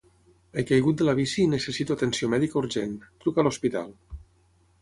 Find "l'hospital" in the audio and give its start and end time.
3.49-3.93